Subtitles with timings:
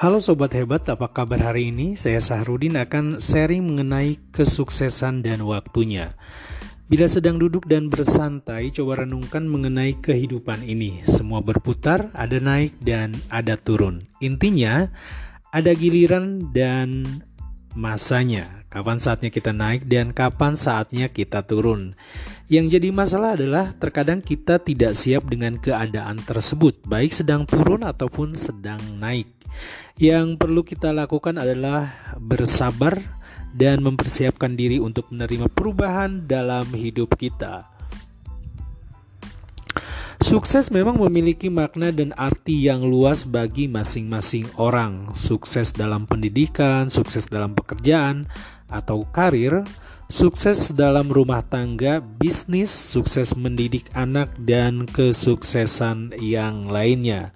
[0.00, 1.92] Halo Sobat Hebat, apa kabar hari ini?
[1.92, 6.16] Saya Sahrudin akan sharing mengenai kesuksesan dan waktunya.
[6.88, 11.04] Bila sedang duduk dan bersantai, coba renungkan mengenai kehidupan ini.
[11.04, 14.08] Semua berputar, ada naik dan ada turun.
[14.24, 14.88] Intinya,
[15.52, 17.04] ada giliran dan
[17.76, 18.64] masanya.
[18.72, 21.92] Kapan saatnya kita naik dan kapan saatnya kita turun.
[22.48, 28.32] Yang jadi masalah adalah terkadang kita tidak siap dengan keadaan tersebut, baik sedang turun ataupun
[28.32, 29.39] sedang naik.
[30.00, 32.96] Yang perlu kita lakukan adalah bersabar
[33.50, 37.66] dan mempersiapkan diri untuk menerima perubahan dalam hidup kita.
[40.20, 45.10] Sukses memang memiliki makna dan arti yang luas bagi masing-masing orang.
[45.16, 48.28] Sukses dalam pendidikan, sukses dalam pekerjaan
[48.70, 49.66] atau karir,
[50.06, 57.34] sukses dalam rumah tangga, bisnis, sukses mendidik anak, dan kesuksesan yang lainnya.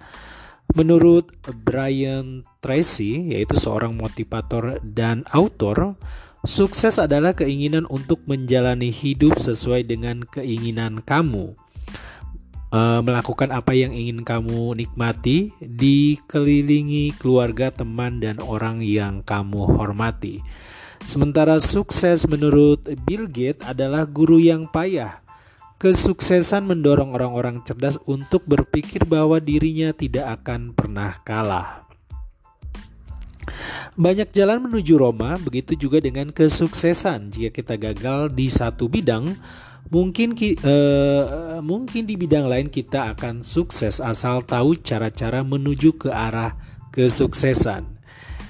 [0.73, 1.29] Menurut
[1.61, 5.93] Brian Tracy, yaitu seorang motivator dan autor,
[6.41, 11.53] sukses adalah keinginan untuk menjalani hidup sesuai dengan keinginan kamu.
[12.73, 20.41] E, melakukan apa yang ingin kamu nikmati, dikelilingi keluarga, teman, dan orang yang kamu hormati.
[21.05, 25.24] Sementara sukses menurut Bill Gates adalah guru yang payah
[25.85, 31.85] Kesuksesan mendorong orang-orang cerdas untuk berpikir bahwa dirinya tidak akan pernah kalah.
[33.93, 37.29] Banyak jalan menuju Roma, begitu juga dengan kesuksesan.
[37.29, 39.37] Jika kita gagal di satu bidang,
[39.93, 40.33] mungkin
[40.65, 46.57] uh, mungkin di bidang lain kita akan sukses asal tahu cara-cara menuju ke arah
[46.97, 47.94] kesuksesan.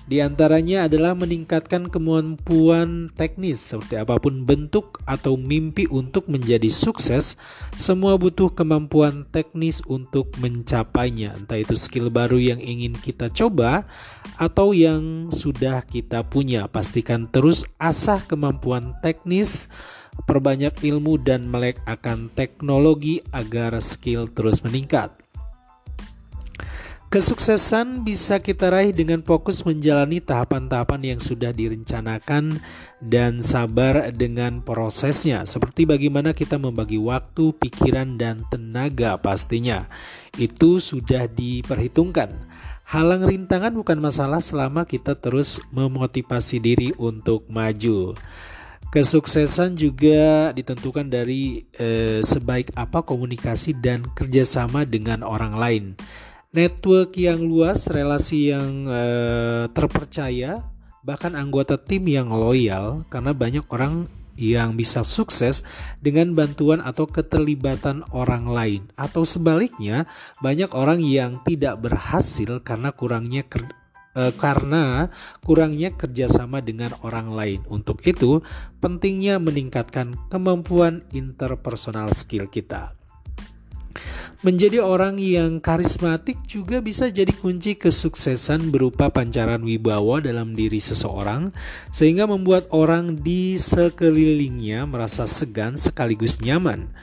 [0.05, 7.33] Di antaranya adalah meningkatkan kemampuan teknis seperti apa pun bentuk atau mimpi untuk menjadi sukses,
[7.73, 11.33] semua butuh kemampuan teknis untuk mencapainya.
[11.33, 13.89] Entah itu skill baru yang ingin kita coba
[14.37, 16.69] atau yang sudah kita punya.
[16.69, 19.73] Pastikan terus asah kemampuan teknis
[20.29, 25.24] perbanyak ilmu dan melek akan teknologi agar skill terus meningkat.
[27.05, 32.57] Kesuksesan bisa kita raih dengan fokus menjalani tahapan-tahapan yang sudah direncanakan
[32.97, 39.85] dan sabar dengan prosesnya, seperti bagaimana kita membagi waktu, pikiran, dan tenaga pastinya.
[40.33, 42.41] Itu sudah diperhitungkan.
[42.89, 48.17] Halang rintangan bukan masalah selama kita terus memotivasi diri untuk maju.
[48.89, 55.85] Kesuksesan juga ditentukan dari eh, sebaik apa komunikasi dan kerjasama dengan orang lain
[56.55, 60.63] network yang luas, relasi yang uh, terpercaya,
[61.03, 64.07] bahkan anggota tim yang loyal karena banyak orang
[64.39, 65.63] yang bisa sukses
[65.99, 68.81] dengan bantuan atau keterlibatan orang lain.
[68.95, 70.07] Atau sebaliknya
[70.39, 73.67] banyak orang yang tidak berhasil karena kurangnya ker,
[74.15, 75.11] uh, karena
[75.43, 77.59] kurangnya kerjasama dengan orang lain.
[77.67, 78.39] Untuk itu
[78.79, 82.95] pentingnya meningkatkan kemampuan interpersonal skill kita
[84.45, 91.49] Menjadi orang yang karismatik juga bisa jadi kunci kesuksesan berupa pancaran wibawa dalam diri seseorang,
[91.89, 96.93] sehingga membuat orang di sekelilingnya merasa segan sekaligus nyaman.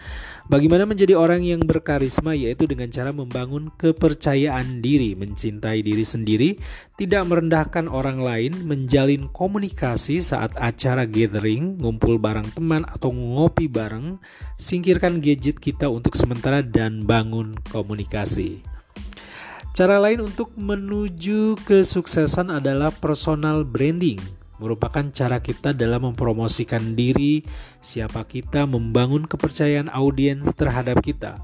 [0.52, 6.60] Bagaimana menjadi orang yang berkarisma yaitu dengan cara membangun kepercayaan diri, mencintai diri sendiri,
[7.00, 14.20] tidak merendahkan orang lain, menjalin komunikasi saat acara gathering, ngumpul bareng teman atau ngopi bareng,
[14.60, 18.60] singkirkan gadget kita untuk sementara dan bangun komunikasi.
[19.72, 24.20] Cara lain untuk menuju kesuksesan adalah personal branding
[24.62, 27.42] merupakan cara kita dalam mempromosikan diri,
[27.82, 31.42] siapa kita, membangun kepercayaan audiens terhadap kita.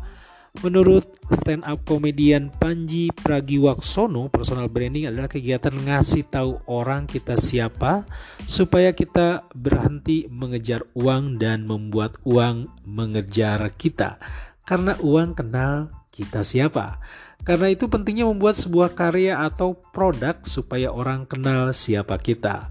[0.59, 8.09] Menurut stand up komedian Panji Pragiwaksono, personal branding adalah kegiatan ngasih tahu orang kita siapa
[8.43, 14.19] supaya kita berhenti mengejar uang dan membuat uang mengejar kita.
[14.67, 16.99] Karena uang kenal kita siapa.
[17.47, 22.67] Karena itu pentingnya membuat sebuah karya atau produk supaya orang kenal siapa kita.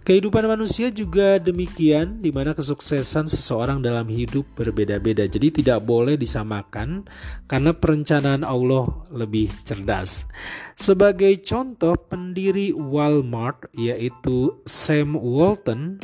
[0.00, 5.28] Kehidupan manusia juga demikian, di mana kesuksesan seseorang dalam hidup berbeda-beda.
[5.28, 7.04] Jadi tidak boleh disamakan
[7.44, 10.24] karena perencanaan Allah lebih cerdas.
[10.72, 16.00] Sebagai contoh, pendiri Walmart yaitu Sam Walton,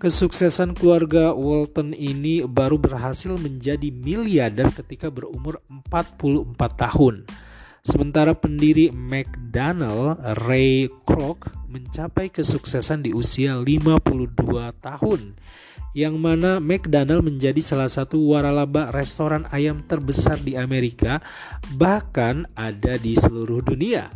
[0.00, 6.48] kesuksesan keluarga Walton ini baru berhasil menjadi miliarder ketika berumur 44
[6.80, 7.28] tahun.
[7.84, 10.16] Sementara pendiri McDonald
[10.48, 14.30] Ray Kroc mencapai kesuksesan di usia 52
[14.78, 15.34] tahun
[15.90, 21.18] yang mana McDonald menjadi salah satu waralaba restoran ayam terbesar di Amerika
[21.74, 24.14] bahkan ada di seluruh dunia.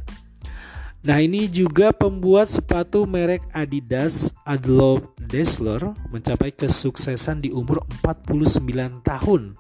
[1.03, 9.59] Nah ini juga pembuat sepatu merek Adidas Adolf Dassler mencapai kesuksesan di umur 49 tahun.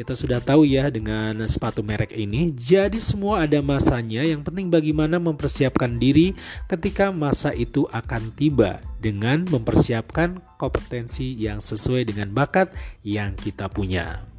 [0.00, 4.24] Kita sudah tahu ya dengan sepatu merek ini, jadi semua ada masanya.
[4.24, 6.32] Yang penting bagaimana mempersiapkan diri
[6.72, 12.72] ketika masa itu akan tiba dengan mempersiapkan kompetensi yang sesuai dengan bakat
[13.04, 14.29] yang kita punya.